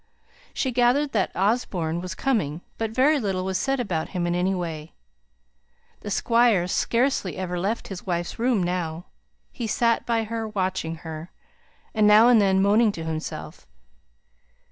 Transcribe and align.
She 0.51 0.71
gathered 0.71 1.11
that 1.11 1.29
Osborne 1.35 2.01
was 2.01 2.15
coming; 2.15 2.61
but 2.79 2.89
very 2.89 3.19
little 3.19 3.45
was 3.45 3.59
said 3.59 3.79
about 3.79 4.09
him 4.17 4.25
in 4.25 4.33
any 4.33 4.55
way. 4.55 4.93
The 5.99 6.09
Squire 6.09 6.65
scarcely 6.67 7.37
ever 7.37 7.59
left 7.59 7.89
his 7.89 8.03
wife's 8.03 8.39
room; 8.39 8.63
he 9.51 9.67
sat 9.67 10.07
by 10.07 10.23
her, 10.23 10.47
watching 10.47 10.95
her, 11.05 11.29
and 11.93 12.07
now 12.07 12.29
and 12.29 12.41
then 12.41 12.63
moaning 12.63 12.91
to 12.93 13.03
himself. 13.03 13.67